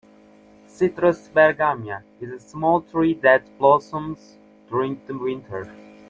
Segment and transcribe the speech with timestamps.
[0.65, 5.71] "Citrus bergamia" is a small tree that blossoms during the winter.